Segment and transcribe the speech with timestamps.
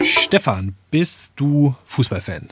[0.00, 2.48] Stefan, bist du Fußballfan?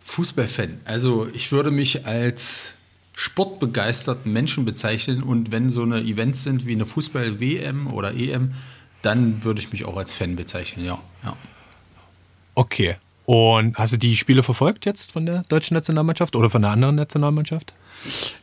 [0.00, 0.80] Fußballfan.
[0.84, 2.74] Also ich würde mich als
[3.14, 8.54] sportbegeisterten Menschen bezeichnen und wenn so eine Events sind wie eine Fußball-WM oder EM,
[9.02, 10.98] dann würde ich mich auch als Fan bezeichnen, ja.
[11.22, 11.36] ja.
[12.54, 12.96] Okay.
[13.26, 16.96] Und hast du die Spiele verfolgt jetzt von der deutschen Nationalmannschaft oder von der anderen
[16.96, 17.74] Nationalmannschaft?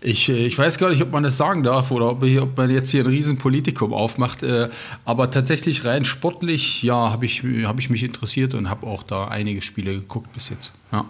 [0.02, 2.58] Ich, äh, ich weiß gar nicht, ob man das sagen darf oder ob, ich, ob
[2.58, 4.44] man jetzt hier ein Riesenpolitikum aufmacht.
[4.44, 4.70] Äh,
[5.06, 9.28] aber tatsächlich rein sportlich, ja, habe ich, hab ich mich interessiert und habe auch da
[9.28, 10.74] einige Spiele geguckt bis jetzt.
[10.92, 11.06] Ja.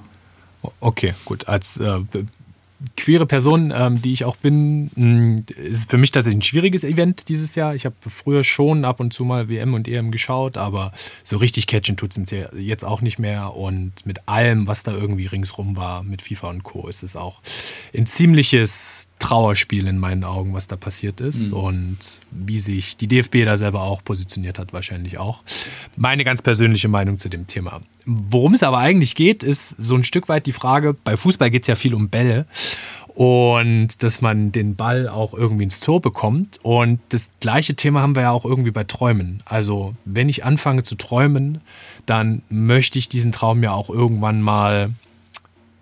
[0.79, 1.47] Okay, gut.
[1.47, 1.99] Als äh,
[2.95, 6.83] queere Person, ähm, die ich auch bin, mh, mm, ist für mich tatsächlich ein schwieriges
[6.83, 7.75] Event dieses Jahr.
[7.75, 10.91] Ich habe früher schon ab und zu mal WM und EM geschaut, aber
[11.23, 13.55] so richtig catchen tut es jetzt auch nicht mehr.
[13.55, 17.41] Und mit allem, was da irgendwie ringsrum war, mit FIFA und Co., ist es auch
[17.95, 21.57] ein ziemliches Trauerspiel in meinen Augen, was da passiert ist mhm.
[21.57, 21.97] und
[22.31, 25.43] wie sich die DFB da selber auch positioniert hat, wahrscheinlich auch.
[25.95, 27.81] Meine ganz persönliche Meinung zu dem Thema.
[28.05, 31.63] Worum es aber eigentlich geht, ist so ein Stück weit die Frage, bei Fußball geht
[31.63, 32.45] es ja viel um Bälle
[33.17, 36.59] und dass man den Ball auch irgendwie ins Tor bekommt.
[36.61, 39.41] Und das gleiche Thema haben wir ja auch irgendwie bei Träumen.
[39.45, 41.61] Also wenn ich anfange zu träumen,
[42.05, 44.91] dann möchte ich diesen Traum ja auch irgendwann mal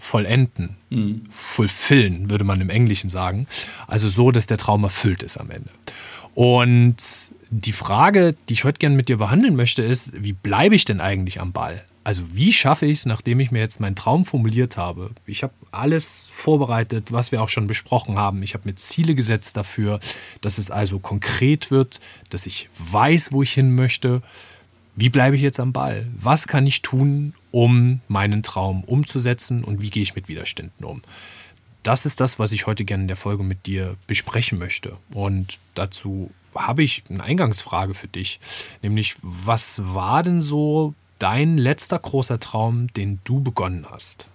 [0.05, 1.23] vollenden, mhm.
[1.31, 3.47] fulfillen, würde man im Englischen sagen.
[3.87, 5.69] Also so, dass der Traum erfüllt ist am Ende.
[6.35, 6.97] Und
[7.49, 11.01] die Frage, die ich heute gerne mit dir behandeln möchte, ist, wie bleibe ich denn
[11.01, 11.83] eigentlich am Ball?
[12.03, 15.09] Also wie schaffe ich es, nachdem ich mir jetzt meinen Traum formuliert habe?
[15.25, 18.43] Ich habe alles vorbereitet, was wir auch schon besprochen haben.
[18.43, 19.99] Ich habe mir Ziele gesetzt dafür,
[20.41, 24.21] dass es also konkret wird, dass ich weiß, wo ich hin möchte.
[24.95, 26.07] Wie bleibe ich jetzt am Ball?
[26.19, 31.01] Was kann ich tun, um meinen Traum umzusetzen und wie gehe ich mit Widerständen um.
[31.83, 34.97] Das ist das, was ich heute gerne in der Folge mit dir besprechen möchte.
[35.13, 38.41] Und dazu habe ich eine Eingangsfrage für dich,
[38.81, 44.27] nämlich was war denn so dein letzter großer Traum, den du begonnen hast?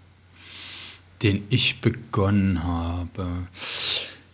[1.22, 3.28] Den ich begonnen habe.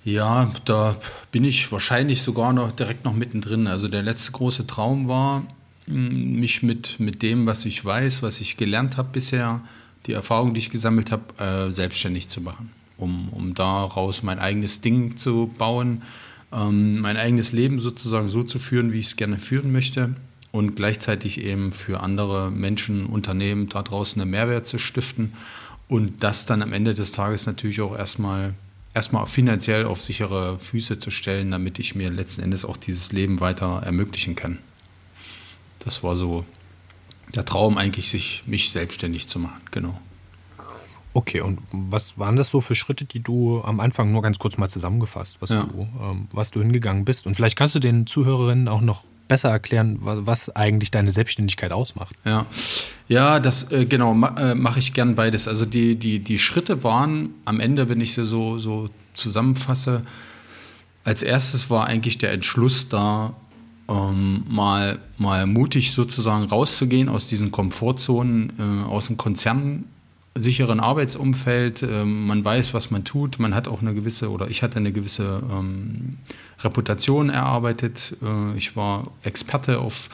[0.04, 0.96] Ja, da
[1.32, 3.66] bin ich wahrscheinlich sogar noch direkt noch mittendrin.
[3.66, 5.42] Also der letzte große Traum war,
[5.86, 9.62] mich mit, mit dem, was ich weiß, was ich gelernt habe bisher,
[10.06, 14.80] die Erfahrung, die ich gesammelt habe, äh, selbstständig zu machen, um, um daraus mein eigenes
[14.80, 16.02] Ding zu bauen,
[16.52, 20.14] ähm, mein eigenes Leben sozusagen so zu führen, wie ich es gerne führen möchte
[20.52, 25.34] und gleichzeitig eben für andere Menschen, Unternehmen da draußen einen Mehrwert zu stiften
[25.88, 28.54] und das dann am Ende des Tages natürlich auch erstmal
[28.94, 33.40] erstmal finanziell auf sichere Füße zu stellen, damit ich mir letzten Endes auch dieses Leben
[33.40, 34.58] weiter ermöglichen kann
[35.86, 36.44] das war so
[37.34, 39.98] der Traum eigentlich, sich, mich selbstständig zu machen, genau.
[41.14, 44.58] Okay, und was waren das so für Schritte, die du am Anfang nur ganz kurz
[44.58, 45.62] mal zusammengefasst, was, ja.
[45.62, 47.26] du, ähm, was du hingegangen bist?
[47.26, 52.14] Und vielleicht kannst du den Zuhörerinnen auch noch besser erklären, was eigentlich deine Selbstständigkeit ausmacht.
[52.24, 52.46] Ja,
[53.08, 55.48] ja das äh, genau ma, äh, mache ich gern beides.
[55.48, 60.02] Also die, die, die Schritte waren am Ende, wenn ich sie so, so zusammenfasse,
[61.04, 63.34] als erstes war eigentlich der Entschluss da,
[63.88, 71.82] ähm, mal, mal mutig sozusagen rauszugehen aus diesen Komfortzonen, äh, aus dem konzernsicheren Arbeitsumfeld.
[71.82, 73.38] Äh, man weiß, was man tut.
[73.38, 76.18] Man hat auch eine gewisse, oder ich hatte eine gewisse ähm,
[76.60, 78.16] Reputation erarbeitet.
[78.22, 80.08] Äh, ich war Experte auf,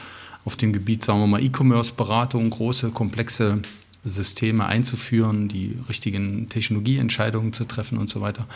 [0.45, 3.61] auf dem Gebiet, sagen wir mal, E-Commerce-Beratung, große, komplexe
[4.05, 8.47] Systeme einzuführen, die richtigen Technologieentscheidungen zu treffen und so weiter.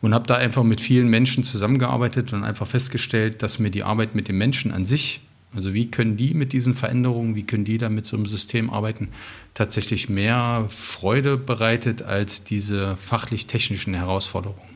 [0.00, 4.14] Und habe da einfach mit vielen Menschen zusammengearbeitet und einfach festgestellt, dass mir die Arbeit
[4.14, 5.20] mit den Menschen an sich,
[5.54, 8.70] also wie können die mit diesen Veränderungen, wie können die da mit so einem System
[8.70, 9.08] arbeiten,
[9.54, 14.70] tatsächlich mehr Freude bereitet als diese fachlich-technischen Herausforderungen.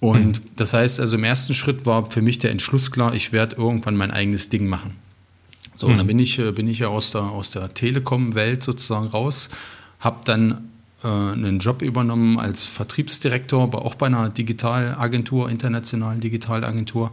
[0.00, 0.48] Und mhm.
[0.56, 3.96] das heißt also im ersten Schritt war für mich der Entschluss klar, ich werde irgendwann
[3.96, 4.96] mein eigenes Ding machen.
[5.80, 5.92] So, mhm.
[5.92, 9.48] und dann bin ich, äh, bin ich ja aus der, aus der Telekom-Welt sozusagen raus,
[9.98, 10.68] habe dann
[11.02, 17.12] äh, einen Job übernommen als Vertriebsdirektor, aber auch bei einer Digitalagentur, internationalen Digitalagentur.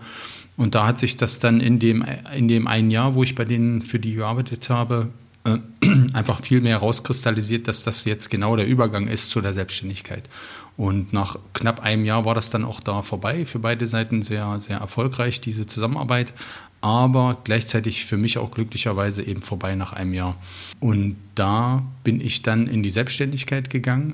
[0.57, 2.03] Und da hat sich das dann in dem,
[2.35, 5.07] in dem einen Jahr, wo ich bei denen für die gearbeitet habe,
[5.47, 5.59] äh,
[6.13, 10.29] einfach viel mehr rauskristallisiert, dass das jetzt genau der Übergang ist zu der Selbstständigkeit.
[10.75, 13.45] Und nach knapp einem Jahr war das dann auch da vorbei.
[13.45, 16.33] Für beide Seiten sehr, sehr erfolgreich, diese Zusammenarbeit.
[16.81, 20.35] Aber gleichzeitig für mich auch glücklicherweise eben vorbei nach einem Jahr.
[20.79, 24.13] Und da bin ich dann in die Selbstständigkeit gegangen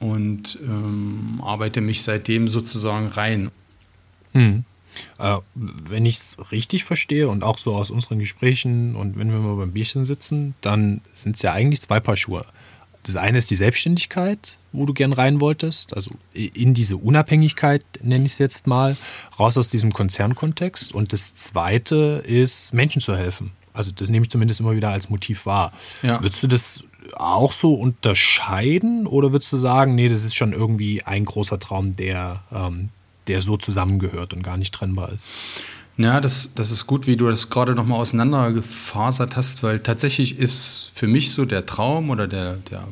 [0.00, 3.50] und ähm, arbeite mich seitdem sozusagen rein.
[4.32, 4.64] Hm.
[5.18, 9.38] Äh, wenn ich es richtig verstehe und auch so aus unseren Gesprächen und wenn wir
[9.38, 12.44] mal beim Bierchen sitzen, dann sind es ja eigentlich zwei Paar Schuhe.
[13.04, 18.24] Das eine ist die Selbstständigkeit, wo du gern rein wolltest, also in diese Unabhängigkeit, nenne
[18.24, 18.96] ich es jetzt mal,
[19.38, 20.94] raus aus diesem Konzernkontext.
[20.94, 23.50] Und das zweite ist, Menschen zu helfen.
[23.74, 25.72] Also das nehme ich zumindest immer wieder als Motiv wahr.
[26.02, 26.22] Ja.
[26.22, 26.84] Würdest du das
[27.16, 31.96] auch so unterscheiden oder würdest du sagen, nee, das ist schon irgendwie ein großer Traum,
[31.96, 32.88] der, ähm,
[33.26, 35.28] der so zusammengehört und gar nicht trennbar ist?
[35.96, 40.90] Ja, das, das ist gut, wie du das gerade nochmal auseinandergefasert hast, weil tatsächlich ist
[40.92, 42.82] für mich so der Traum oder der, der,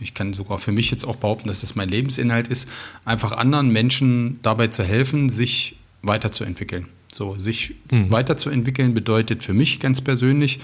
[0.00, 2.68] ich kann sogar für mich jetzt auch behaupten, dass das mein Lebensinhalt ist,
[3.04, 6.86] einfach anderen Menschen dabei zu helfen, sich weiterzuentwickeln.
[7.12, 8.10] So, sich mhm.
[8.10, 10.58] weiterzuentwickeln bedeutet für mich ganz persönlich,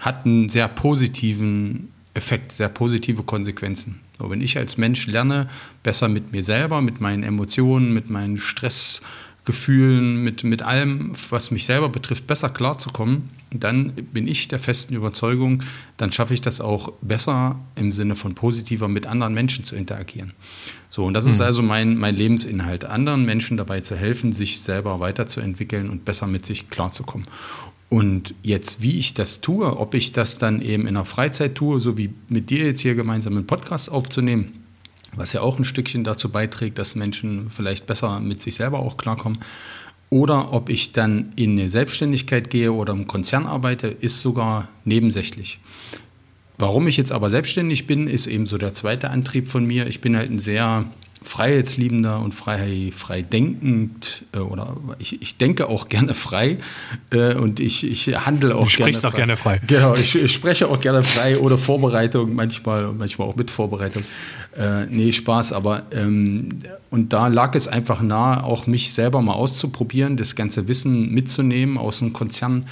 [0.00, 4.00] hat einen sehr positiven Effekt, sehr positive Konsequenzen.
[4.18, 5.48] So, wenn ich als Mensch lerne,
[5.82, 11.64] besser mit mir selber, mit meinen Emotionen, mit meinen Stressgefühlen, mit, mit allem, was mich
[11.64, 15.62] selber betrifft, besser klarzukommen, dann bin ich der festen Überzeugung,
[15.96, 20.32] dann schaffe ich das auch besser im Sinne von positiver mit anderen Menschen zu interagieren.
[20.90, 21.30] So, und das mhm.
[21.30, 26.26] ist also mein, mein Lebensinhalt, anderen Menschen dabei zu helfen, sich selber weiterzuentwickeln und besser
[26.26, 27.26] mit sich klarzukommen.
[27.90, 31.80] Und jetzt, wie ich das tue, ob ich das dann eben in der Freizeit tue,
[31.80, 34.52] so wie mit dir jetzt hier gemeinsam einen Podcast aufzunehmen,
[35.16, 38.98] was ja auch ein Stückchen dazu beiträgt, dass Menschen vielleicht besser mit sich selber auch
[38.98, 39.38] klarkommen,
[40.10, 45.58] oder ob ich dann in eine Selbstständigkeit gehe oder im Konzern arbeite, ist sogar nebensächlich.
[46.58, 49.86] Warum ich jetzt aber selbstständig bin, ist eben so der zweite Antrieb von mir.
[49.86, 50.86] Ich bin halt ein sehr
[51.22, 56.58] freiheitsliebender und frei, frei denkend äh, oder ich, ich denke auch gerne frei
[57.12, 59.08] äh, und ich, ich handle auch du gerne frei.
[59.08, 59.60] auch gerne frei.
[59.66, 64.04] Genau, ich, ich, spreche auch gerne frei oder Vorbereitung manchmal und manchmal auch mit Vorbereitung.
[64.56, 66.48] Äh, nee, Spaß, aber ähm,
[66.90, 71.78] und da lag es einfach nahe, auch mich selber mal auszuprobieren, das ganze Wissen mitzunehmen
[71.78, 72.66] aus dem Konzern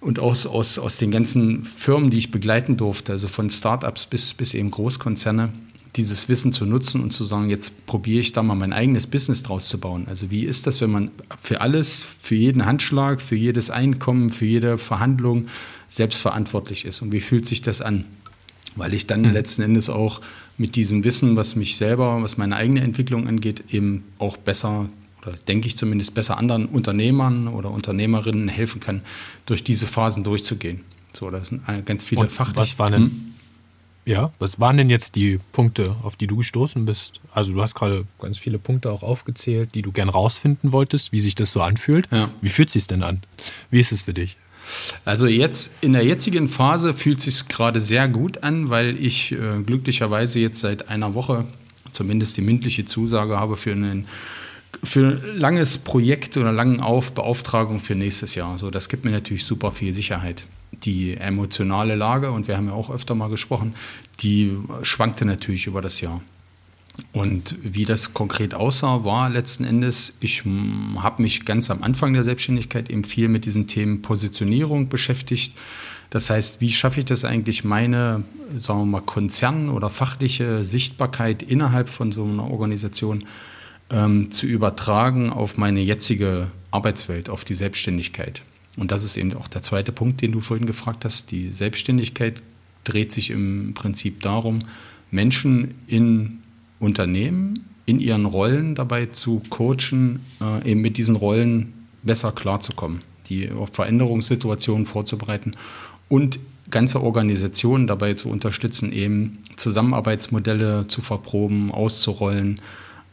[0.00, 4.34] und aus, aus, aus den ganzen Firmen, die ich begleiten durfte, also von Startups bis,
[4.34, 5.50] bis eben Großkonzerne
[5.96, 9.42] dieses Wissen zu nutzen und zu sagen, jetzt probiere ich da mal mein eigenes Business
[9.42, 10.06] draus zu bauen.
[10.06, 11.10] Also wie ist das, wenn man
[11.40, 15.46] für alles, für jeden Handschlag, für jedes Einkommen, für jede Verhandlung
[15.88, 18.04] selbstverantwortlich ist und wie fühlt sich das an?
[18.76, 19.32] Weil ich dann mhm.
[19.32, 20.20] letzten Endes auch
[20.56, 24.88] mit diesem Wissen, was mich selber, was meine eigene Entwicklung angeht, eben auch besser
[25.48, 29.02] denke ich zumindest besser anderen Unternehmern oder Unternehmerinnen helfen kann,
[29.46, 30.84] durch diese Phasen durchzugehen.
[31.12, 32.60] So, das sind ganz viele fachliche.
[32.60, 33.34] Was waren denn, hm?
[34.04, 37.20] Ja, was waren denn jetzt die Punkte, auf die du gestoßen bist?
[37.30, 41.20] Also du hast gerade ganz viele Punkte auch aufgezählt, die du gern rausfinden wolltest, wie
[41.20, 42.08] sich das so anfühlt.
[42.10, 42.30] Ja.
[42.40, 43.20] Wie fühlt sich denn an?
[43.70, 44.38] Wie ist es für dich?
[45.04, 49.62] Also jetzt in der jetzigen Phase fühlt sich gerade sehr gut an, weil ich äh,
[49.62, 51.44] glücklicherweise jetzt seit einer Woche
[51.92, 54.06] zumindest die mündliche Zusage habe für ein
[54.84, 58.58] für ein langes Projekt oder langen Auf Beauftragung für nächstes Jahr.
[58.58, 60.44] So, das gibt mir natürlich super viel Sicherheit
[60.84, 63.74] die emotionale Lage, und wir haben ja auch öfter mal gesprochen,
[64.20, 66.20] die schwankte natürlich über das Jahr.
[67.12, 70.42] Und wie das konkret aussah, war letzten Endes, ich
[70.96, 75.56] habe mich ganz am Anfang der Selbstständigkeit eben viel mit diesen Themen Positionierung beschäftigt.
[76.10, 78.24] Das heißt, wie schaffe ich das eigentlich, meine,
[78.56, 83.24] sagen wir mal, Konzern- oder fachliche Sichtbarkeit innerhalb von so einer Organisation
[83.90, 88.42] ähm, zu übertragen auf meine jetzige Arbeitswelt, auf die Selbstständigkeit.
[88.76, 91.30] Und das ist eben auch der zweite Punkt, den du vorhin gefragt hast.
[91.30, 92.42] Die Selbstständigkeit
[92.84, 94.60] dreht sich im Prinzip darum,
[95.10, 96.38] Menschen in
[96.78, 103.50] Unternehmen, in ihren Rollen dabei zu coachen, äh, eben mit diesen Rollen besser klarzukommen, die
[103.50, 105.52] auf Veränderungssituationen vorzubereiten
[106.08, 106.38] und
[106.70, 112.60] ganze Organisationen dabei zu unterstützen, eben Zusammenarbeitsmodelle zu verproben, auszurollen,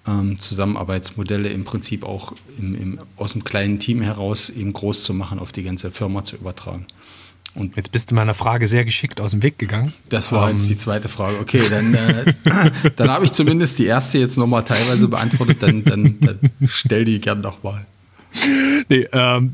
[0.07, 5.13] ähm, Zusammenarbeitsmodelle im Prinzip auch im, im, aus einem kleinen Team heraus eben groß zu
[5.13, 6.87] machen, auf die ganze Firma zu übertragen.
[7.55, 9.93] Und jetzt bist du meiner Frage sehr geschickt aus dem Weg gegangen.
[10.09, 11.39] Das war ähm, jetzt die zweite Frage.
[11.39, 12.33] Okay, dann, äh,
[12.97, 15.63] dann habe ich zumindest die erste jetzt nochmal teilweise beantwortet.
[15.63, 17.85] Dann, dann, dann stell die gern nochmal.
[18.89, 19.53] Nee, ähm,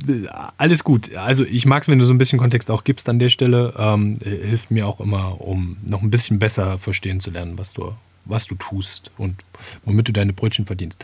[0.58, 1.16] alles gut.
[1.16, 3.74] Also ich mag es, wenn du so ein bisschen Kontext auch gibst an der Stelle.
[3.78, 7.94] Ähm, hilft mir auch immer, um noch ein bisschen besser verstehen zu lernen, was du,
[8.26, 9.44] was du tust und
[9.86, 11.04] womit du deine Brötchen verdienst.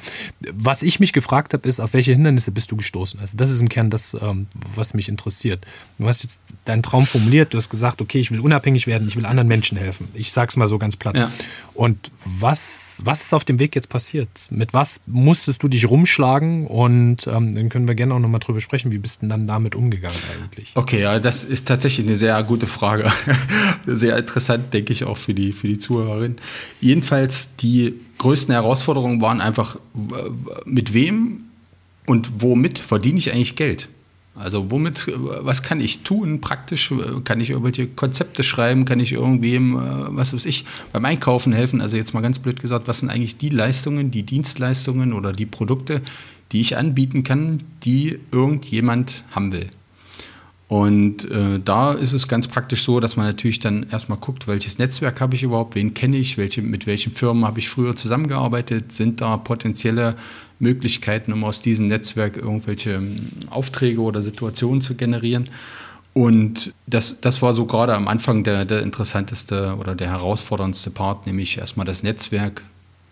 [0.53, 3.19] Was ich mich gefragt habe, ist, auf welche Hindernisse bist du gestoßen?
[3.19, 5.65] Also das ist im Kern das, ähm, was mich interessiert.
[5.97, 9.15] Du hast jetzt deinen Traum formuliert, du hast gesagt, okay, ich will unabhängig werden, ich
[9.15, 10.07] will anderen Menschen helfen.
[10.13, 11.17] Ich sag's mal so ganz platt.
[11.17, 11.31] Ja.
[11.73, 14.47] Und was was ist auf dem Weg jetzt passiert?
[14.49, 16.67] Mit was musstest du dich rumschlagen?
[16.67, 18.91] Und ähm, dann können wir gerne auch nochmal drüber sprechen.
[18.91, 20.71] Wie bist du dann damit umgegangen eigentlich?
[20.75, 23.11] Okay, ja, das ist tatsächlich eine sehr gute Frage.
[23.85, 26.35] sehr interessant, denke ich, auch für die, für die Zuhörerin.
[26.81, 29.77] Jedenfalls, die größten Herausforderungen waren einfach,
[30.65, 31.45] mit wem
[32.05, 33.89] und womit verdiene ich eigentlich Geld?
[34.37, 36.93] Also womit, was kann ich tun praktisch?
[37.23, 38.85] Kann ich irgendwelche Konzepte schreiben?
[38.85, 41.81] Kann ich irgendwem, äh, was weiß ich, beim Einkaufen helfen?
[41.81, 45.47] Also jetzt mal ganz blöd gesagt, was sind eigentlich die Leistungen, die Dienstleistungen oder die
[45.47, 46.01] Produkte,
[46.51, 49.71] die ich anbieten kann, die irgendjemand haben will?
[50.67, 54.77] Und äh, da ist es ganz praktisch so, dass man natürlich dann erstmal guckt, welches
[54.77, 58.91] Netzwerk habe ich überhaupt, wen kenne ich, welche, mit welchen Firmen habe ich früher zusammengearbeitet,
[58.91, 60.15] sind da potenzielle
[60.59, 65.49] Möglichkeiten, um aus diesem Netzwerk irgendwelche ähm, Aufträge oder Situationen zu generieren.
[66.13, 71.27] Und das, das war so gerade am Anfang der, der interessanteste oder der herausforderndste Part,
[71.27, 72.63] nämlich erstmal das Netzwerk,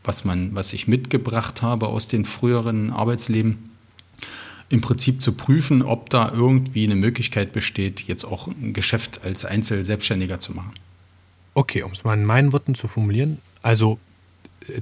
[0.03, 3.69] was, man, was ich mitgebracht habe aus den früheren Arbeitsleben
[4.69, 9.45] im Prinzip zu prüfen, ob da irgendwie eine Möglichkeit besteht, jetzt auch ein Geschäft als
[9.45, 10.73] Einzelselbstständiger zu machen.
[11.53, 13.99] Okay, um es mal in meinen Worten zu formulieren, also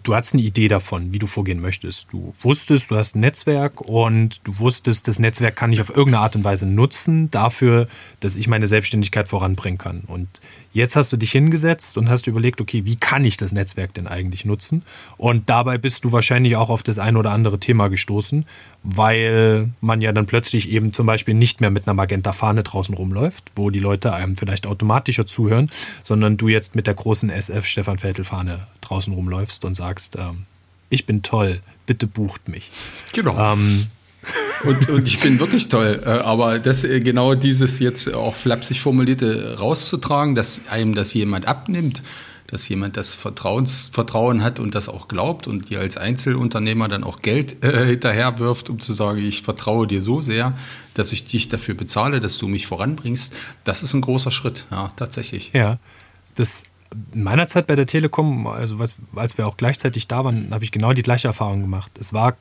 [0.04, 2.08] du hattest eine Idee davon, wie du vorgehen möchtest.
[2.12, 6.24] Du wusstest, du hast ein Netzwerk und du wusstest, das Netzwerk kann ich auf irgendeine
[6.24, 7.88] Art und Weise nutzen dafür,
[8.20, 10.02] dass ich meine Selbstständigkeit voranbringen kann.
[10.08, 10.42] Und
[10.74, 14.08] jetzt hast du dich hingesetzt und hast überlegt, okay, wie kann ich das Netzwerk denn
[14.08, 14.84] eigentlich nutzen?
[15.18, 18.46] Und dabei bist du wahrscheinlich auch auf das ein oder andere Thema gestoßen,
[18.84, 23.52] weil man ja dann plötzlich eben zum Beispiel nicht mehr mit einer Magenta-Fahne draußen rumläuft,
[23.56, 25.70] wo die Leute einem vielleicht automatischer zuhören,
[26.04, 30.46] sondern du jetzt mit der großen SF Stefan Vettel-Fahne draußen rumläufst und sagst, ähm,
[30.90, 32.72] ich bin toll, bitte bucht mich.
[33.14, 33.54] Genau.
[33.54, 33.88] Ähm,
[34.66, 36.02] und, und, ich bin wirklich toll.
[36.06, 41.48] Äh, aber das äh, genau dieses jetzt auch flapsig formulierte rauszutragen, dass einem das jemand
[41.48, 42.02] abnimmt,
[42.48, 47.04] dass jemand das Vertrauens, Vertrauen hat und das auch glaubt und dir als Einzelunternehmer dann
[47.04, 50.54] auch Geld äh, hinterherwirft, um zu sagen, ich vertraue dir so sehr,
[50.94, 54.92] dass ich dich dafür bezahle, dass du mich voranbringst, das ist ein großer Schritt, ja,
[54.96, 55.52] tatsächlich.
[55.54, 55.80] Ja,
[56.36, 56.64] das
[57.14, 60.64] in meiner Zeit bei der Telekom, also was, als wir auch gleichzeitig da waren, habe
[60.64, 61.92] ich genau die gleiche Erfahrung gemacht.
[62.00, 62.36] Es war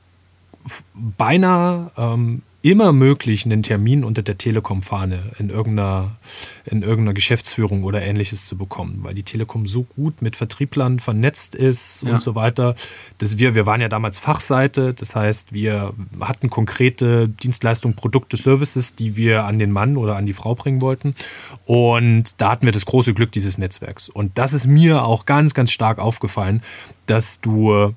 [0.94, 6.16] beinahe ähm, immer möglich, einen Termin unter der Telekom-Fahne in irgendeiner,
[6.64, 11.56] in irgendeiner Geschäftsführung oder ähnliches zu bekommen, weil die Telekom so gut mit Vertrieblern vernetzt
[11.56, 12.14] ist ja.
[12.14, 12.76] und so weiter.
[13.18, 18.94] Dass wir, wir waren ja damals Fachseite, das heißt, wir hatten konkrete Dienstleistungen, Produkte, Services,
[18.94, 21.16] die wir an den Mann oder an die Frau bringen wollten.
[21.64, 24.08] Und da hatten wir das große Glück dieses Netzwerks.
[24.08, 26.62] Und das ist mir auch ganz, ganz stark aufgefallen,
[27.06, 27.92] dass du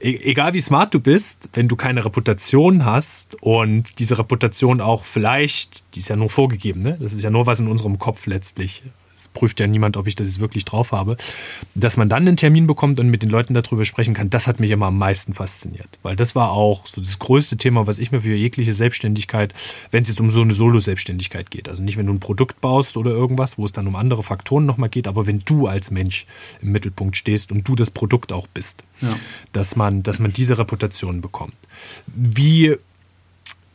[0.00, 5.94] egal wie smart du bist, wenn du keine Reputation hast und diese Reputation auch vielleicht,
[5.94, 6.96] die ist ja nur vorgegeben, ne?
[7.00, 8.82] das ist ja nur was in unserem Kopf letztlich,
[9.32, 11.16] prüft ja niemand, ob ich das jetzt wirklich drauf habe,
[11.74, 14.60] dass man dann einen Termin bekommt und mit den Leuten darüber sprechen kann, das hat
[14.60, 15.98] mich immer am meisten fasziniert.
[16.02, 19.54] Weil das war auch so das größte Thema, was ich mir für jegliche Selbstständigkeit,
[19.90, 21.68] wenn es jetzt um so eine Solo-Selbstständigkeit geht.
[21.68, 24.66] Also nicht, wenn du ein Produkt baust oder irgendwas, wo es dann um andere Faktoren
[24.66, 26.26] nochmal geht, aber wenn du als Mensch
[26.60, 29.14] im Mittelpunkt stehst und du das Produkt auch bist, ja.
[29.52, 31.54] dass, man, dass man diese Reputation bekommt.
[32.06, 32.76] Wie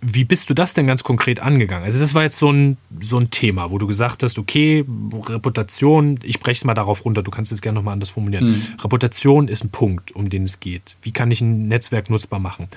[0.07, 1.83] wie bist du das denn ganz konkret angegangen?
[1.83, 4.85] Also das war jetzt so ein, so ein Thema, wo du gesagt hast, okay,
[5.27, 8.49] Reputation, ich breche es mal darauf runter, du kannst es gerne nochmal anders formulieren.
[8.49, 8.61] Mhm.
[8.83, 10.95] Reputation ist ein Punkt, um den es geht.
[11.01, 12.67] Wie kann ich ein Netzwerk nutzbar machen?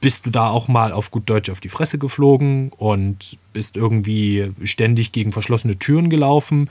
[0.00, 4.52] Bist du da auch mal auf gut Deutsch auf die Fresse geflogen und bist irgendwie
[4.64, 6.68] ständig gegen verschlossene Türen gelaufen?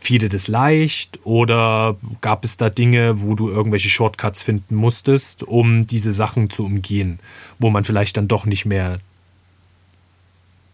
[0.00, 1.18] Fiel dir das leicht?
[1.24, 6.64] Oder gab es da Dinge, wo du irgendwelche Shortcuts finden musstest, um diese Sachen zu
[6.64, 7.18] umgehen,
[7.58, 8.98] wo man vielleicht dann doch nicht mehr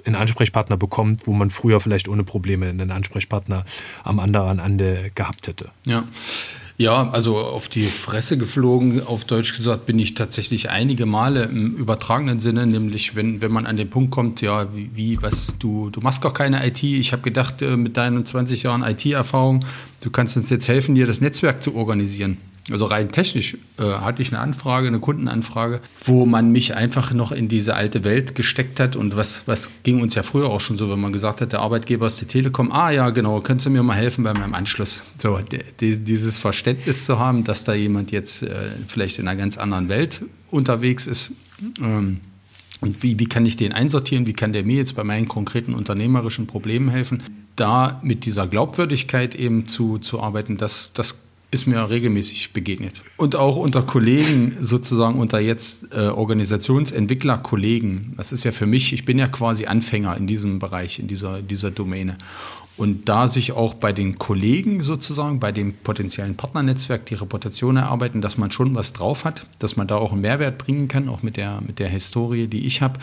[0.06, 3.64] einen Ansprechpartner bekommt, wo man früher vielleicht ohne Probleme einen Ansprechpartner
[4.04, 5.70] am anderen Ende gehabt hätte.
[5.86, 6.04] Ja.
[6.78, 11.74] Ja, also auf die Fresse geflogen, auf Deutsch gesagt, bin ich tatsächlich einige Male im
[11.74, 15.88] übertragenen Sinne, nämlich wenn, wenn man an den Punkt kommt, ja, wie, wie was, du,
[15.88, 16.82] du machst gar keine IT.
[16.82, 19.64] Ich habe gedacht, äh, mit deinen 20 Jahren IT-Erfahrung,
[20.02, 22.36] du kannst uns jetzt helfen, dir das Netzwerk zu organisieren.
[22.70, 27.30] Also rein technisch äh, hatte ich eine Anfrage, eine Kundenanfrage, wo man mich einfach noch
[27.30, 28.96] in diese alte Welt gesteckt hat.
[28.96, 31.60] Und was, was ging uns ja früher auch schon so, wenn man gesagt hat, der
[31.60, 32.72] Arbeitgeber ist die Telekom.
[32.72, 35.02] Ah ja, genau, könntest du mir mal helfen bei meinem Anschluss?
[35.16, 35.38] So,
[35.80, 38.48] die, dieses Verständnis zu haben, dass da jemand jetzt äh,
[38.88, 41.32] vielleicht in einer ganz anderen Welt unterwegs ist.
[41.80, 42.20] Ähm,
[42.80, 44.26] und wie, wie kann ich den einsortieren?
[44.26, 47.22] Wie kann der mir jetzt bei meinen konkreten unternehmerischen Problemen helfen?
[47.54, 51.14] Da mit dieser Glaubwürdigkeit eben zu, zu arbeiten, das, das
[51.56, 53.02] ist mir regelmäßig begegnet.
[53.16, 58.12] Und auch unter Kollegen, sozusagen unter jetzt äh, Organisationsentwickler-Kollegen.
[58.18, 61.40] Das ist ja für mich, ich bin ja quasi Anfänger in diesem Bereich, in dieser,
[61.40, 62.18] dieser Domäne.
[62.76, 68.20] Und da sich auch bei den Kollegen sozusagen, bei dem potenziellen Partnernetzwerk die Reputation erarbeiten,
[68.20, 71.22] dass man schon was drauf hat, dass man da auch einen Mehrwert bringen kann, auch
[71.22, 73.00] mit der, mit der Historie, die ich habe.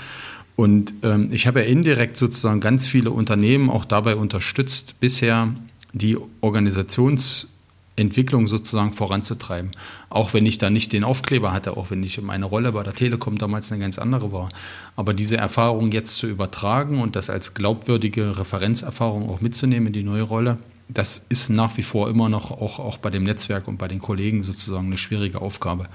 [0.55, 5.55] Und ähm, ich habe ja indirekt sozusagen ganz viele Unternehmen auch dabei unterstützt, bisher
[5.93, 7.48] die Organisations-
[7.96, 9.72] Entwicklung sozusagen voranzutreiben.
[10.10, 12.94] Auch wenn ich da nicht den Aufkleber hatte, auch wenn ich meine Rolle bei der
[12.94, 14.50] Telekom damals eine ganz andere war.
[14.96, 20.04] Aber diese Erfahrung jetzt zu übertragen und das als glaubwürdige Referenzerfahrung auch mitzunehmen in die
[20.04, 20.58] neue Rolle,
[20.90, 24.00] das ist nach wie vor immer noch auch, auch bei dem Netzwerk und bei den
[24.00, 25.88] Kollegen sozusagen eine schwierige Aufgabe.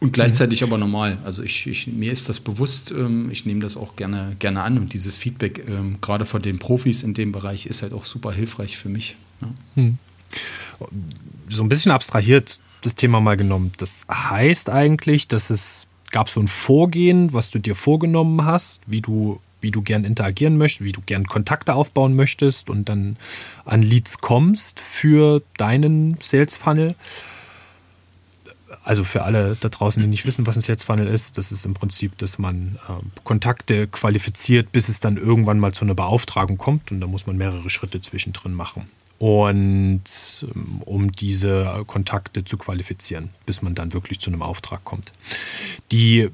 [0.00, 1.18] Und gleichzeitig aber normal.
[1.24, 4.78] Also ich, ich mir ist das bewusst, ähm, ich nehme das auch gerne, gerne an
[4.78, 8.32] und dieses Feedback, ähm, gerade von den Profis in dem Bereich, ist halt auch super
[8.32, 9.16] hilfreich für mich.
[9.40, 9.48] Ja.
[9.74, 9.98] Hm
[11.48, 13.72] so ein bisschen abstrahiert das Thema mal genommen.
[13.78, 19.00] Das heißt eigentlich, dass es gab so ein Vorgehen, was du dir vorgenommen hast, wie
[19.00, 23.16] du wie du gern interagieren möchtest, wie du gern Kontakte aufbauen möchtest und dann
[23.64, 26.96] an Leads kommst für deinen Sales Funnel.
[28.82, 31.64] Also für alle da draußen, die nicht wissen, was ein Sales Funnel ist, das ist
[31.64, 36.58] im Prinzip, dass man äh, Kontakte qualifiziert, bis es dann irgendwann mal zu einer Beauftragung
[36.58, 38.90] kommt und da muss man mehrere Schritte zwischendrin machen
[39.22, 40.02] und
[40.42, 45.12] ähm, um diese Kontakte zu qualifizieren, bis man dann wirklich zu einem Auftrag kommt.
[45.92, 46.28] Die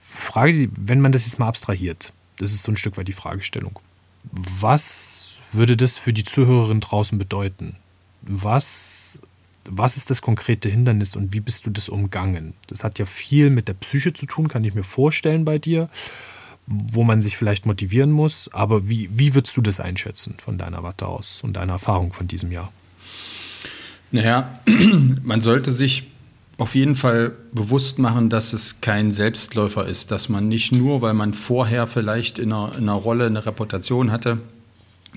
[0.00, 3.78] Frage, wenn man das jetzt mal abstrahiert, das ist so ein Stück weit die Fragestellung.
[4.32, 7.76] Was würde das für die Zuhörerin draußen bedeuten?
[8.22, 9.18] Was,
[9.68, 12.54] was ist das konkrete Hindernis und wie bist du das umgangen?
[12.68, 15.90] Das hat ja viel mit der Psyche zu tun, kann ich mir vorstellen bei dir
[16.70, 18.48] wo man sich vielleicht motivieren muss.
[18.52, 22.28] Aber wie, wie würdest du das einschätzen von deiner Warte aus und deiner Erfahrung von
[22.28, 22.72] diesem Jahr?
[24.12, 24.60] Naja,
[25.22, 26.04] man sollte sich
[26.58, 31.14] auf jeden Fall bewusst machen, dass es kein Selbstläufer ist, dass man nicht nur, weil
[31.14, 34.38] man vorher vielleicht in einer, in einer Rolle eine Reputation hatte,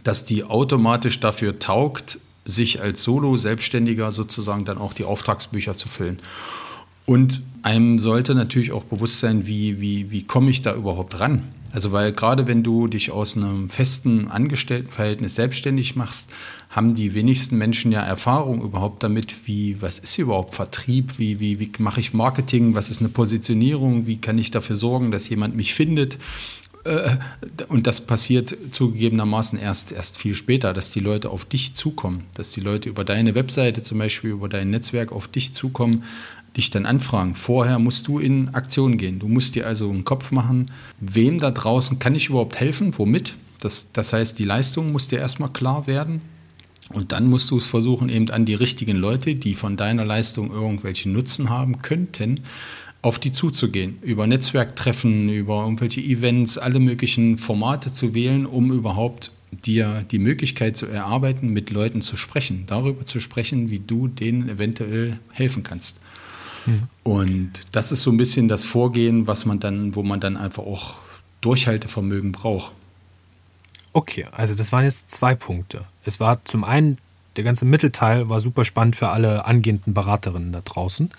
[0.03, 6.19] dass die automatisch dafür taugt, sich als Solo-Selbstständiger sozusagen dann auch die Auftragsbücher zu füllen.
[7.05, 11.43] Und einem sollte natürlich auch bewusst sein, wie, wie, wie komme ich da überhaupt ran?
[11.74, 16.29] Also weil gerade wenn du dich aus einem festen Angestelltenverhältnis selbstständig machst,
[16.69, 21.60] haben die wenigsten Menschen ja Erfahrung überhaupt damit, wie, was ist überhaupt Vertrieb, wie, wie,
[21.60, 25.56] wie mache ich Marketing, was ist eine Positionierung, wie kann ich dafür sorgen, dass jemand
[25.56, 26.19] mich findet.
[26.84, 27.17] Äh,
[27.67, 32.52] und das passiert zugegebenermaßen erst, erst viel später, dass die Leute auf dich zukommen, dass
[32.52, 36.04] die Leute über deine Webseite zum Beispiel, über dein Netzwerk auf dich zukommen,
[36.58, 37.36] dich dann anfragen.
[37.36, 39.19] Vorher musst du in Aktion gehen.
[39.19, 43.36] Du musst dir also einen Kopf machen, wem da draußen kann ich überhaupt helfen, womit.
[43.60, 46.22] Das, das heißt, die Leistung muss dir erstmal klar werden.
[46.89, 50.52] Und dann musst du es versuchen, eben an die richtigen Leute, die von deiner Leistung
[50.52, 52.41] irgendwelchen Nutzen haben könnten,
[53.04, 54.00] auf die zuzugehen.
[54.02, 60.76] Über Netzwerktreffen, über irgendwelche Events, alle möglichen Formate zu wählen, um überhaupt dir die Möglichkeit
[60.78, 66.00] zu erarbeiten, mit Leuten zu sprechen, darüber zu sprechen, wie du denen eventuell helfen kannst.
[66.66, 66.84] Mhm.
[67.04, 70.63] Und das ist so ein bisschen das Vorgehen, was man dann, wo man dann einfach
[70.63, 70.96] auch
[71.42, 72.72] Durchhaltevermögen braucht.
[73.92, 75.84] Okay, also das waren jetzt zwei Punkte.
[76.06, 76.98] Es war zum einen
[77.36, 81.10] der ganze Mittelteil war super spannend für alle angehenden Beraterinnen da draußen.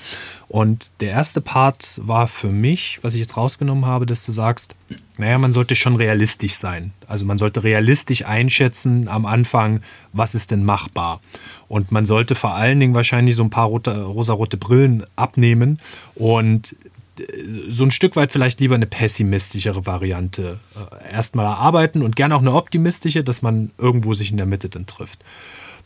[0.48, 4.74] Und der erste Part war für mich, was ich jetzt rausgenommen habe, dass du sagst,
[5.16, 6.92] naja, man sollte schon realistisch sein.
[7.07, 9.81] Also man sollte realistisch einschätzen am Anfang,
[10.12, 11.20] was ist denn machbar.
[11.68, 15.79] Und man sollte vor allen Dingen wahrscheinlich so ein paar rote, rosarote Brillen abnehmen
[16.14, 16.74] und
[17.18, 17.24] äh,
[17.68, 22.40] so ein Stück weit vielleicht lieber eine pessimistischere Variante äh, erstmal erarbeiten und gerne auch
[22.40, 25.24] eine optimistische, dass man irgendwo sich in der Mitte dann trifft.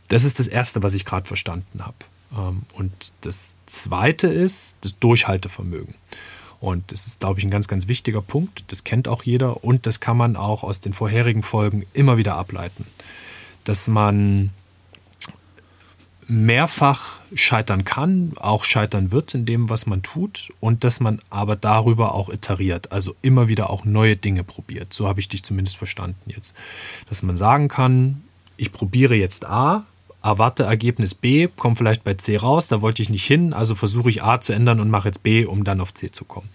[0.08, 1.96] Das ist das Erste, was ich gerade verstanden habe.
[2.36, 5.94] Ähm, und das Zweite ist das Durchhaltevermögen.
[6.60, 8.64] Und das ist, glaube ich, ein ganz, ganz wichtiger Punkt.
[8.68, 12.34] Das kennt auch jeder und das kann man auch aus den vorherigen Folgen immer wieder
[12.34, 12.86] ableiten.
[13.64, 14.50] Dass man
[16.26, 21.56] mehrfach scheitern kann, auch scheitern wird in dem, was man tut und dass man aber
[21.56, 24.92] darüber auch iteriert, also immer wieder auch neue Dinge probiert.
[24.92, 26.54] So habe ich dich zumindest verstanden jetzt.
[27.08, 28.22] Dass man sagen kann,
[28.58, 29.86] ich probiere jetzt A,
[30.28, 34.10] erwarte Ergebnis B, komme vielleicht bei C raus, da wollte ich nicht hin, also versuche
[34.10, 36.48] ich A zu ändern und mache jetzt B, um dann auf C zu kommen.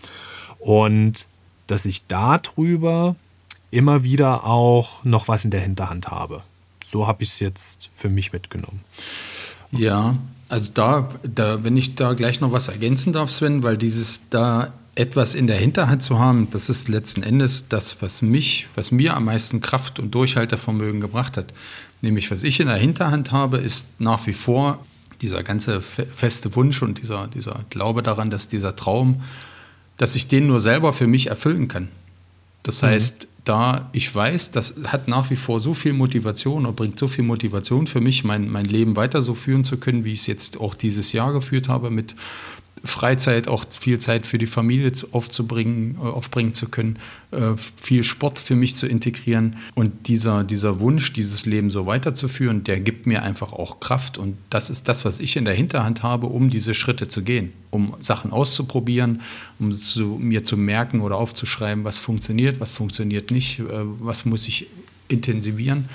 [0.59, 1.27] Und
[1.67, 3.15] dass ich darüber
[3.71, 6.43] immer wieder auch noch was in der Hinterhand habe.
[6.85, 8.81] So habe ich es jetzt für mich mitgenommen.
[9.71, 10.15] Ja,
[10.49, 14.71] also da, da, wenn ich da gleich noch was ergänzen darf, Sven, weil dieses da
[14.95, 19.15] etwas in der Hinterhand zu haben, das ist letzten Endes das, was mich, was mir
[19.15, 21.51] am meisten Kraft und Durchhaltevermögen gebracht hat.
[22.03, 24.85] Nämlich, was ich in der Hinterhand habe, ist nach wie vor
[25.21, 29.23] dieser ganze feste Wunsch und dieser, dieser Glaube daran, dass dieser Traum,
[29.95, 31.87] dass ich den nur selber für mich erfüllen kann.
[32.61, 32.87] Das mhm.
[32.87, 37.07] heißt, da ich weiß, das hat nach wie vor so viel Motivation und bringt so
[37.07, 40.27] viel Motivation für mich, mein, mein Leben weiter so führen zu können, wie ich es
[40.27, 42.15] jetzt auch dieses Jahr geführt habe, mit
[42.85, 46.99] Freizeit, auch viel Zeit für die Familie aufzubringen, äh, aufbringen zu können,
[47.31, 49.55] äh, viel Sport für mich zu integrieren.
[49.73, 54.17] Und dieser, dieser Wunsch, dieses Leben so weiterzuführen, der gibt mir einfach auch Kraft.
[54.17, 57.53] Und das ist das, was ich in der Hinterhand habe, um diese Schritte zu gehen,
[57.69, 59.21] um Sachen auszuprobieren,
[59.59, 64.47] um zu, mir zu merken oder aufzuschreiben, was funktioniert, was funktioniert nicht, äh, was muss
[64.49, 64.67] ich
[65.07, 65.87] intensivieren.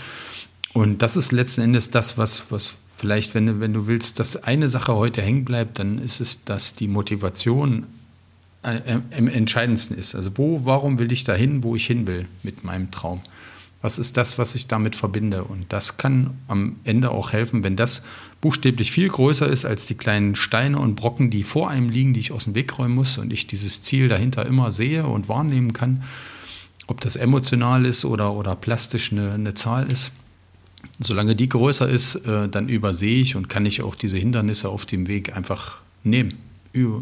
[0.72, 4.42] Und das ist letzten Endes das, was, was vielleicht, wenn du, wenn du willst, dass
[4.42, 7.84] eine Sache heute hängen bleibt, dann ist es, dass die Motivation
[8.62, 10.14] äh, am entscheidendsten ist.
[10.14, 13.20] Also wo, warum will ich dahin, wo ich hin will mit meinem Traum?
[13.80, 15.44] Was ist das, was ich damit verbinde?
[15.44, 18.02] Und das kann am Ende auch helfen, wenn das
[18.40, 22.20] buchstäblich viel größer ist als die kleinen Steine und Brocken, die vor einem liegen, die
[22.20, 25.72] ich aus dem Weg räumen muss und ich dieses Ziel dahinter immer sehe und wahrnehmen
[25.72, 26.02] kann.
[26.88, 30.10] Ob das emotional ist oder, oder plastisch eine, eine Zahl ist
[30.98, 34.86] solange die größer ist, äh, dann übersehe ich und kann ich auch diese Hindernisse auf
[34.86, 36.34] dem Weg einfach nehmen.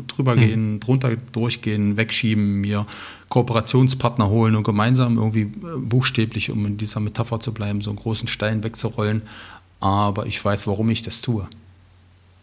[0.06, 0.80] Drüber gehen, mhm.
[0.80, 2.86] drunter durchgehen, wegschieben, mir
[3.28, 7.98] Kooperationspartner holen und gemeinsam irgendwie äh, buchstäblich, um in dieser Metapher zu bleiben, so einen
[7.98, 9.22] großen Stein wegzurollen.
[9.80, 11.46] Aber ich weiß, warum ich das tue.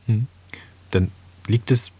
[0.05, 0.27] Mhm.
[0.91, 1.09] Dann
[1.47, 1.91] liegt es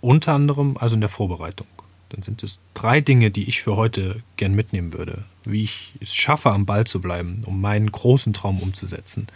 [0.00, 1.66] unter anderem also in der Vorbereitung.
[2.12, 6.14] Dann sind es drei Dinge, die ich für heute gern mitnehmen würde, wie ich es
[6.14, 9.26] schaffe, am Ball zu bleiben, um meinen großen Traum umzusetzen.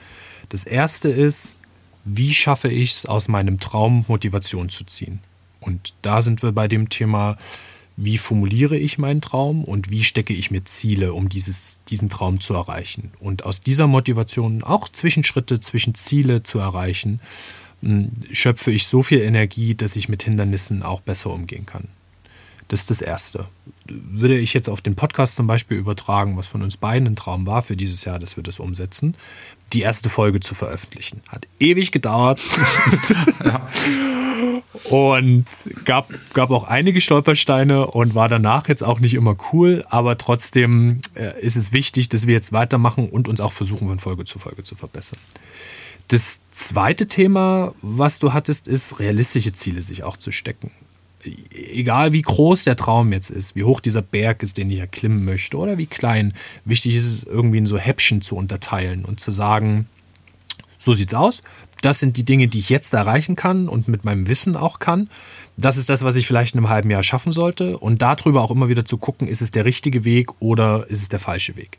[0.51, 1.57] Das erste ist,
[2.05, 5.21] wie schaffe ich es, aus meinem Traum Motivation zu ziehen?
[5.61, 7.39] Und da sind wir bei dem Thema,
[7.97, 12.41] wie formuliere ich meinen Traum und wie stecke ich mir Ziele, um dieses, diesen Traum
[12.41, 13.11] zu erreichen.
[13.21, 17.21] Und aus dieser Motivation auch Zwischenschritte, zwischen Ziele zu erreichen,
[17.81, 21.89] hm, schöpfe ich so viel Energie, dass ich mit Hindernissen auch besser umgehen kann.
[22.69, 23.47] Das ist das Erste.
[23.87, 27.47] Würde ich jetzt auf den Podcast zum Beispiel übertragen, was von uns beiden ein Traum
[27.47, 29.17] war für dieses Jahr, dass wir das umsetzen,
[29.73, 31.23] die erste Folge zu veröffentlichen.
[31.29, 32.41] Hat ewig gedauert.
[33.45, 33.69] ja.
[34.85, 35.47] Und
[35.85, 41.01] gab, gab auch einige Stolpersteine und war danach jetzt auch nicht immer cool, aber trotzdem
[41.15, 44.39] äh, ist es wichtig, dass wir jetzt weitermachen und uns auch versuchen, von Folge zu
[44.39, 45.19] Folge zu verbessern.
[46.09, 50.71] Das zweite Thema, was du hattest, ist, realistische Ziele sich auch zu stecken
[51.51, 55.25] egal wie groß der Traum jetzt ist, wie hoch dieser Berg ist, den ich erklimmen
[55.25, 59.31] möchte, oder wie klein, wichtig ist es irgendwie in so Häppchen zu unterteilen und zu
[59.31, 59.87] sagen,
[60.79, 61.43] so sieht's aus.
[61.83, 65.11] Das sind die Dinge, die ich jetzt erreichen kann und mit meinem Wissen auch kann.
[65.57, 67.79] Das ist das, was ich vielleicht in einem halben Jahr schaffen sollte.
[67.79, 71.09] Und darüber auch immer wieder zu gucken, ist es der richtige Weg oder ist es
[71.09, 71.79] der falsche Weg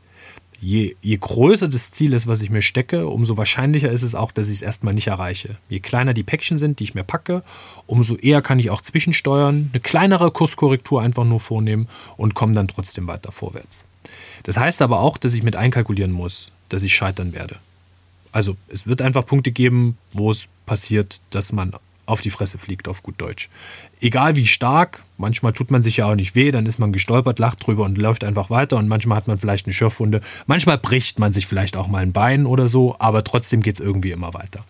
[0.59, 4.31] je, je größer das Ziel ist, was ich mir stecke, umso wahrscheinlicher ist es auch,
[4.31, 5.57] dass ich es erstmal nicht erreiche.
[5.69, 7.43] Je kleiner die Päckchen sind, die ich mir packe,
[7.85, 12.67] umso eher kann ich auch zwischensteuern, eine kleinere Kurskorrektur einfach nur vornehmen und komme dann
[12.67, 13.83] trotzdem weiter vorwärts.
[14.43, 17.57] Das heißt aber auch, dass ich mit einkalkulieren muss, dass ich scheitern werde.
[18.31, 21.73] Also es wird einfach Punkte geben, wo es passiert, dass man
[22.07, 23.49] auf die Fresse fliegt, auf gut Deutsch.
[24.01, 27.37] Egal wie stark, manchmal tut man sich ja auch nicht weh, dann ist man gestolpert,
[27.37, 31.19] lacht drüber und läuft einfach weiter und manchmal hat man vielleicht eine Schürfwunde, manchmal bricht
[31.19, 34.33] man sich vielleicht auch mal ein Bein oder so, aber trotzdem geht es irgendwie immer
[34.33, 34.65] weiter.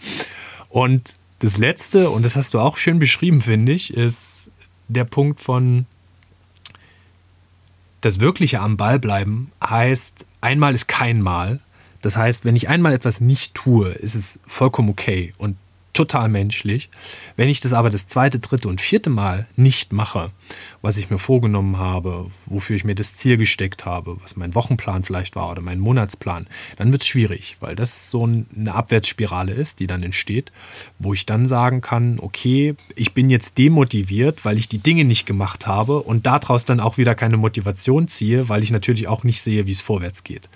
[0.69, 4.49] Und das Letzte, und das hast du auch schön beschrieben, finde ich, ist
[4.87, 5.85] der Punkt von
[8.01, 11.59] das wirkliche am Ball bleiben heißt, einmal ist kein Mal.
[12.01, 15.33] Das heißt, wenn ich einmal etwas nicht tue, ist es vollkommen okay.
[15.37, 15.57] Und
[15.97, 16.89] total menschlich.
[17.35, 20.31] Wenn ich das aber das zweite, dritte und vierte Mal nicht mache,
[20.81, 25.03] was ich mir vorgenommen habe, wofür ich mir das Ziel gesteckt habe, was mein Wochenplan
[25.03, 29.79] vielleicht war oder mein Monatsplan, dann wird es schwierig, weil das so eine Abwärtsspirale ist,
[29.79, 30.51] die dann entsteht,
[30.99, 35.25] wo ich dann sagen kann, okay, ich bin jetzt demotiviert, weil ich die Dinge nicht
[35.25, 39.41] gemacht habe und daraus dann auch wieder keine Motivation ziehe, weil ich natürlich auch nicht
[39.41, 40.47] sehe, wie es vorwärts geht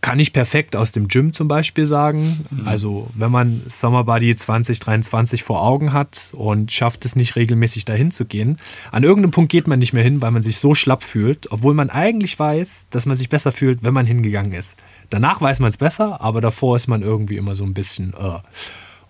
[0.00, 2.44] kann ich perfekt aus dem Gym zum Beispiel sagen.
[2.50, 2.66] Mhm.
[2.66, 8.10] Also wenn man Summer Body 2023 vor Augen hat und schafft es nicht regelmäßig dahin
[8.10, 8.56] zu gehen,
[8.92, 11.74] an irgendeinem Punkt geht man nicht mehr hin, weil man sich so schlapp fühlt, obwohl
[11.74, 14.74] man eigentlich weiß, dass man sich besser fühlt, wenn man hingegangen ist.
[15.10, 18.14] Danach weiß man es besser, aber davor ist man irgendwie immer so ein bisschen.
[18.14, 18.38] Uh.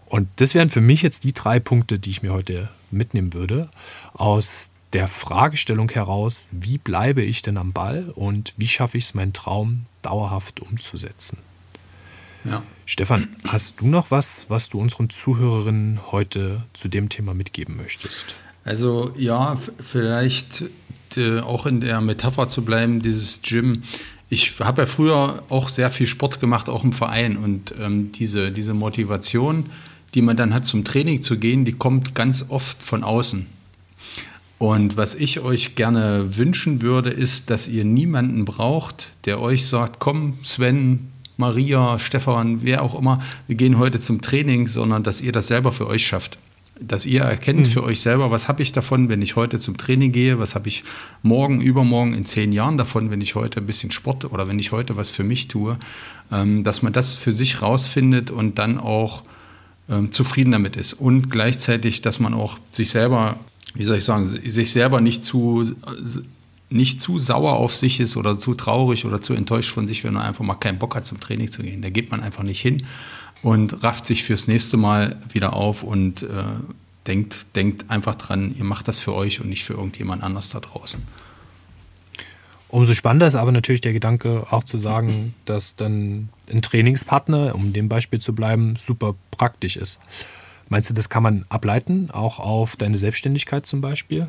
[0.07, 3.69] Und das wären für mich jetzt die drei Punkte, die ich mir heute mitnehmen würde
[4.13, 9.15] aus der Fragestellung heraus, wie bleibe ich denn am Ball und wie schaffe ich es,
[9.15, 11.39] meinen Traum dauerhaft umzusetzen.
[12.45, 12.63] Ja.
[12.87, 18.35] Stefan, hast du noch was, was du unseren Zuhörerinnen heute zu dem Thema mitgeben möchtest?
[18.65, 20.65] Also ja, vielleicht
[21.17, 23.83] äh, auch in der Metapher zu bleiben, dieses Gym.
[24.29, 27.37] Ich habe ja früher auch sehr viel Sport gemacht, auch im Verein.
[27.37, 29.67] Und ähm, diese, diese Motivation,
[30.15, 33.47] die man dann hat zum Training zu gehen, die kommt ganz oft von außen.
[34.61, 40.01] Und was ich euch gerne wünschen würde, ist, dass ihr niemanden braucht, der euch sagt,
[40.01, 45.33] komm, Sven, Maria, Stefan, wer auch immer, wir gehen heute zum Training, sondern dass ihr
[45.33, 46.37] das selber für euch schafft.
[46.79, 47.71] Dass ihr erkennt mhm.
[47.71, 50.69] für euch selber, was habe ich davon, wenn ich heute zum Training gehe, was habe
[50.69, 50.85] ich
[51.23, 54.73] morgen, übermorgen, in zehn Jahren davon, wenn ich heute ein bisschen Sport oder wenn ich
[54.73, 55.79] heute was für mich tue,
[56.31, 59.23] ähm, dass man das für sich rausfindet und dann auch
[59.89, 60.93] ähm, zufrieden damit ist.
[60.93, 63.39] Und gleichzeitig, dass man auch sich selber,
[63.75, 65.75] wie soll ich sagen, sich selber nicht zu
[66.71, 70.15] nicht zu sauer auf sich ist oder zu traurig oder zu enttäuscht von sich, wenn
[70.15, 71.83] man einfach mal keinen Bock hat, zum Training zu gehen.
[71.83, 72.87] Da geht man einfach nicht hin
[73.43, 76.27] und rafft sich fürs nächste Mal wieder auf und äh,
[77.09, 80.61] denkt, denkt einfach dran, ihr macht das für euch und nicht für irgendjemand anders da
[80.61, 81.03] draußen.
[82.69, 87.73] Umso spannender ist aber natürlich der Gedanke, auch zu sagen, dass dann ein Trainingspartner, um
[87.73, 89.99] dem Beispiel zu bleiben, super praktisch ist.
[90.71, 94.29] Meinst du, das kann man ableiten, auch auf deine Selbstständigkeit zum Beispiel?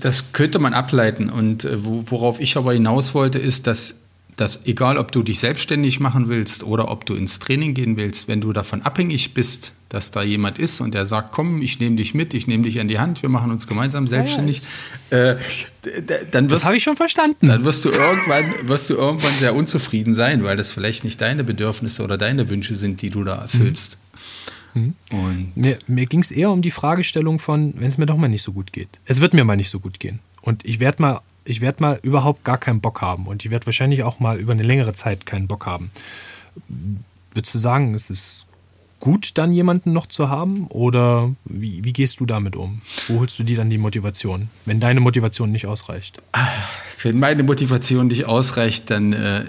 [0.00, 1.30] Das könnte man ableiten.
[1.30, 4.00] Und äh, worauf ich aber hinaus wollte, ist, dass
[4.40, 8.26] dass egal, ob du dich selbstständig machen willst oder ob du ins Training gehen willst,
[8.26, 11.96] wenn du davon abhängig bist, dass da jemand ist und der sagt, komm, ich nehme
[11.96, 14.62] dich mit, ich nehme dich an die Hand, wir machen uns gemeinsam selbstständig,
[15.10, 15.32] ja, ja.
[15.32, 15.36] Äh,
[16.30, 17.48] dann wirst, das habe ich schon verstanden.
[17.48, 21.44] Dann wirst du irgendwann, wirst du irgendwann sehr unzufrieden sein, weil das vielleicht nicht deine
[21.44, 23.96] Bedürfnisse oder deine Wünsche sind, die du da erfüllst.
[23.96, 24.09] Mhm.
[25.12, 28.28] Und mir, mir ging es eher um die Fragestellung von, wenn es mir doch mal
[28.28, 29.00] nicht so gut geht.
[29.04, 30.20] Es wird mir mal nicht so gut gehen.
[30.42, 33.66] Und ich werde mal ich werde mal überhaupt gar keinen Bock haben und ich werde
[33.66, 35.90] wahrscheinlich auch mal über eine längere Zeit keinen Bock haben.
[37.32, 38.46] Würdest du sagen, ist es
[39.00, 42.82] gut, dann jemanden noch zu haben oder wie, wie gehst du damit um?
[43.08, 46.22] Wo holst du dir dann die Motivation, wenn deine Motivation nicht ausreicht?
[47.02, 49.44] Wenn meine Motivation nicht ausreicht, dann äh,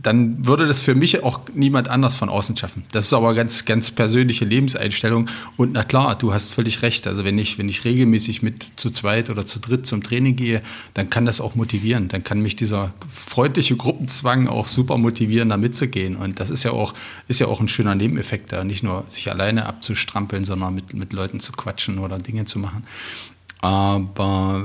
[0.00, 2.84] dann würde das für mich auch niemand anders von außen schaffen.
[2.90, 5.28] Das ist aber ganz, ganz persönliche Lebenseinstellung.
[5.56, 7.06] Und na klar, du hast völlig recht.
[7.06, 10.62] Also wenn ich, wenn ich regelmäßig mit zu zweit oder zu dritt zum Training gehe,
[10.94, 12.08] dann kann das auch motivieren.
[12.08, 16.16] Dann kann mich dieser freundliche Gruppenzwang auch super motivieren, da mitzugehen.
[16.16, 16.92] Und das ist ja auch,
[17.28, 21.12] ist ja auch ein schöner Nebeneffekt, da nicht nur sich alleine abzustrampeln, sondern mit, mit
[21.12, 22.84] Leuten zu quatschen oder Dinge zu machen.
[23.64, 24.62] Aber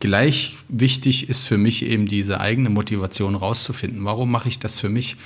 [0.00, 4.04] gleich wichtig ist für mich eben diese eigene Motivation rauszufinden.
[4.04, 5.16] Warum mache ich das für mich?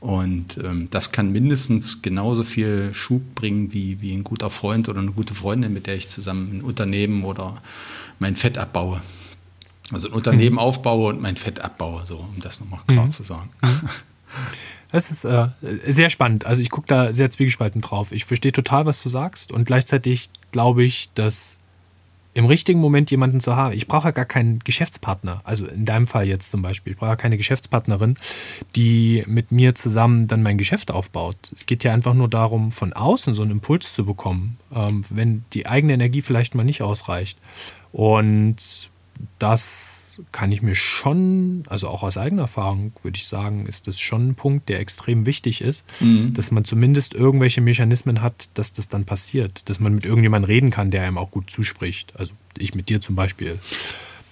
[0.00, 5.00] Und ähm, das kann mindestens genauso viel Schub bringen wie, wie ein guter Freund oder
[5.00, 7.56] eine gute Freundin, mit der ich zusammen ein Unternehmen oder
[8.18, 9.02] mein Fett abbaue.
[9.92, 10.60] Also ein Unternehmen mhm.
[10.60, 13.10] aufbaue und mein Fett abbaue, so um das nochmal klar mhm.
[13.10, 13.50] zu sagen.
[13.62, 13.88] Mhm.
[14.90, 15.48] Das ist äh,
[15.86, 16.44] sehr spannend.
[16.44, 18.12] Also ich gucke da sehr zwiegespalten drauf.
[18.12, 21.56] Ich verstehe total, was du sagst und gleichzeitig glaube ich, dass
[22.34, 23.74] im richtigen Moment jemanden zu haben.
[23.74, 25.42] Ich brauche ja gar keinen Geschäftspartner.
[25.44, 26.92] Also in deinem Fall jetzt zum Beispiel.
[26.92, 28.16] Ich brauche ja keine Geschäftspartnerin,
[28.74, 31.36] die mit mir zusammen dann mein Geschäft aufbaut.
[31.54, 35.44] Es geht ja einfach nur darum, von außen so einen Impuls zu bekommen, ähm, wenn
[35.52, 37.38] die eigene Energie vielleicht mal nicht ausreicht.
[37.92, 38.90] Und
[39.38, 39.91] das
[40.30, 44.28] kann ich mir schon, also auch aus eigener Erfahrung würde ich sagen, ist das schon
[44.28, 46.34] ein Punkt, der extrem wichtig ist, mhm.
[46.34, 50.70] dass man zumindest irgendwelche Mechanismen hat, dass das dann passiert, dass man mit irgendjemandem reden
[50.70, 52.12] kann, der einem auch gut zuspricht.
[52.16, 53.58] Also ich mit dir zum Beispiel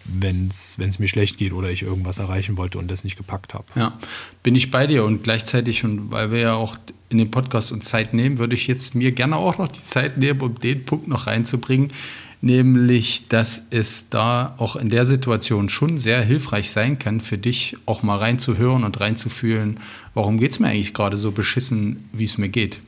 [0.04, 3.64] wenn es mir schlecht geht oder ich irgendwas erreichen wollte und das nicht gepackt habe.
[3.74, 3.98] Ja,
[4.42, 6.76] bin ich bei dir und gleichzeitig, und weil wir ja auch
[7.08, 10.16] in dem Podcast uns Zeit nehmen, würde ich jetzt mir gerne auch noch die Zeit
[10.16, 11.92] nehmen, um den Punkt noch reinzubringen,
[12.40, 17.76] nämlich dass es da auch in der Situation schon sehr hilfreich sein kann, für dich
[17.86, 19.78] auch mal reinzuhören und reinzufühlen,
[20.14, 22.80] warum geht es mir eigentlich gerade so beschissen, wie es mir geht.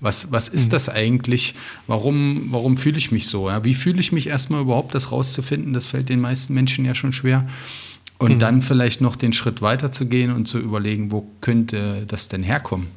[0.00, 0.70] Was, was ist mhm.
[0.70, 1.54] das eigentlich?
[1.86, 3.48] Warum, warum fühle ich mich so?
[3.48, 3.64] Ja?
[3.64, 5.72] Wie fühle ich mich erstmal überhaupt, das rauszufinden?
[5.72, 7.48] Das fällt den meisten Menschen ja schon schwer.
[8.18, 8.38] Und mhm.
[8.38, 12.42] dann vielleicht noch den Schritt weiter zu gehen und zu überlegen, wo könnte das denn
[12.42, 12.88] herkommen?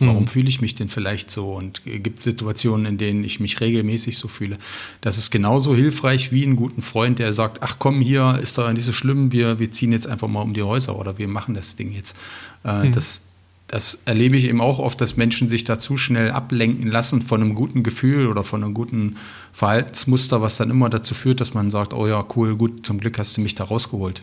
[0.00, 0.28] Warum mhm.
[0.28, 1.52] fühle ich mich denn vielleicht so?
[1.52, 4.58] Und gibt es Situationen, in denen ich mich regelmäßig so fühle?
[5.00, 8.72] Das ist genauso hilfreich wie einen guten Freund, der sagt, ach komm, hier ist doch
[8.72, 11.54] nicht so schlimm, wir, wir ziehen jetzt einfach mal um die Häuser oder wir machen
[11.54, 12.16] das Ding jetzt.
[12.64, 12.92] Äh, mhm.
[12.92, 13.22] das,
[13.68, 17.42] das erlebe ich eben auch oft, dass Menschen sich da zu schnell ablenken lassen von
[17.42, 19.16] einem guten Gefühl oder von einem guten
[19.52, 23.18] Verhaltensmuster, was dann immer dazu führt, dass man sagt, oh ja, cool, gut, zum Glück
[23.18, 24.22] hast du mich da rausgeholt.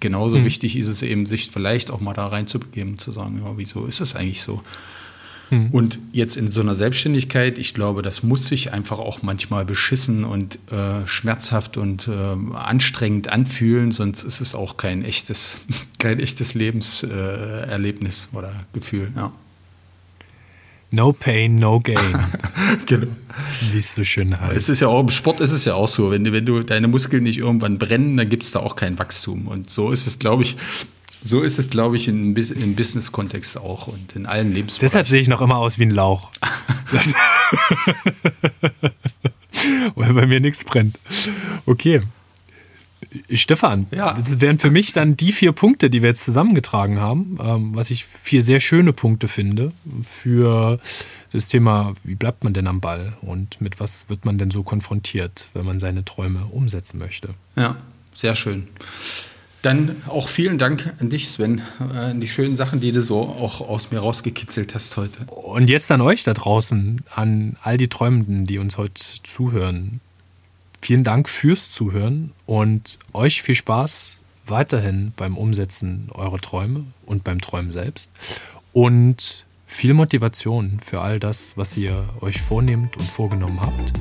[0.00, 0.44] Genauso mhm.
[0.44, 4.00] wichtig ist es eben, sich vielleicht auch mal da reinzubegeben, zu sagen, ja, wieso ist
[4.00, 4.62] es eigentlich so?
[5.50, 5.70] Mhm.
[5.70, 10.24] Und jetzt in so einer Selbstständigkeit, ich glaube, das muss sich einfach auch manchmal beschissen
[10.24, 15.56] und äh, schmerzhaft und äh, anstrengend anfühlen, sonst ist es auch kein echtes,
[15.98, 19.12] kein echtes Lebenserlebnis oder Gefühl.
[19.16, 19.32] Ja.
[20.90, 21.98] No pain, no gain.
[22.86, 23.08] genau.
[23.72, 24.56] Wie es so schön heißt.
[24.56, 26.62] Es ist ja auch im Sport ist es ja auch so, wenn du, wenn du
[26.62, 29.48] deine Muskeln nicht irgendwann brennen, dann gibt es da auch kein Wachstum.
[29.48, 30.56] Und so ist es, glaube ich,
[31.22, 34.88] So ist es, glaube ich, im, im Business-Kontext auch und in allen Lebensbereichen.
[34.88, 36.30] Deshalb sehe ich noch immer aus wie ein Lauch.
[39.94, 40.98] Weil bei mir nichts brennt.
[41.66, 42.00] Okay.
[43.32, 44.12] Stefan, ja.
[44.12, 47.90] das wären für mich dann die vier Punkte, die wir jetzt zusammengetragen haben, ähm, was
[47.90, 49.72] ich vier sehr schöne Punkte finde
[50.06, 50.78] für
[51.32, 54.62] das Thema, wie bleibt man denn am Ball und mit was wird man denn so
[54.62, 57.30] konfrontiert, wenn man seine Träume umsetzen möchte.
[57.56, 57.76] Ja,
[58.12, 58.68] sehr schön.
[59.62, 63.22] Dann auch vielen Dank an dich, Sven, äh, an die schönen Sachen, die du so
[63.22, 65.24] auch aus mir rausgekitzelt hast heute.
[65.26, 70.00] Und jetzt an euch da draußen, an all die Träumenden, die uns heute zuhören.
[70.80, 77.40] Vielen Dank fürs Zuhören und euch viel Spaß weiterhin beim Umsetzen eurer Träume und beim
[77.40, 78.12] Träumen selbst.
[78.72, 83.92] Und viel Motivation für all das, was ihr euch vornehmt und vorgenommen habt.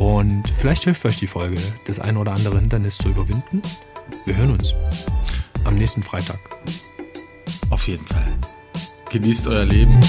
[0.00, 3.62] Und vielleicht hilft euch die Folge, das ein oder andere Hindernis zu überwinden.
[4.24, 4.74] Wir hören uns
[5.64, 6.38] am nächsten Freitag.
[7.70, 8.26] Auf jeden Fall.
[9.10, 10.00] Genießt euer Leben.